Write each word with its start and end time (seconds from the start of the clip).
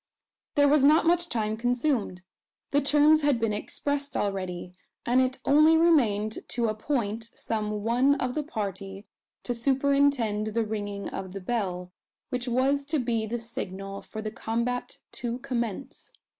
There 0.55 0.67
was 0.67 0.83
not 0.83 1.05
much 1.05 1.29
time 1.29 1.55
consumed. 1.55 2.23
The 2.71 2.81
terms 2.81 3.21
had 3.21 3.37
been 3.39 3.53
expressed 3.53 4.17
already; 4.17 4.73
and 5.05 5.21
it 5.21 5.37
only 5.45 5.77
remained 5.77 6.39
to 6.47 6.69
appoint 6.69 7.29
some 7.35 7.83
one 7.83 8.15
of 8.15 8.33
the 8.33 8.41
party 8.41 9.05
to 9.43 9.53
superintend 9.53 10.55
the 10.55 10.65
ringing 10.65 11.07
of 11.09 11.33
the 11.33 11.39
bell, 11.39 11.91
which 12.29 12.47
was 12.47 12.83
to 12.85 12.97
be 12.97 13.27
the 13.27 13.37
signal 13.37 14.01
for 14.01 14.23
the 14.23 14.31
combat 14.31 14.97
to 15.11 15.37
commence. 15.37 16.11